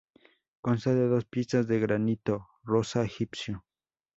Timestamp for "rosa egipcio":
2.63-3.63